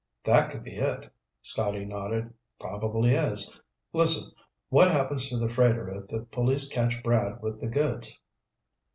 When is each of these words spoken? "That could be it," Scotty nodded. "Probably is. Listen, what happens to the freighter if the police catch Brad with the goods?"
"That 0.25 0.49
could 0.49 0.63
be 0.63 0.77
it," 0.77 1.13
Scotty 1.43 1.85
nodded. 1.85 2.33
"Probably 2.59 3.13
is. 3.13 3.55
Listen, 3.93 4.35
what 4.69 4.89
happens 4.89 5.29
to 5.29 5.37
the 5.37 5.47
freighter 5.47 5.91
if 5.95 6.07
the 6.07 6.21
police 6.21 6.67
catch 6.67 7.03
Brad 7.03 7.39
with 7.39 7.61
the 7.61 7.67
goods?" 7.67 8.19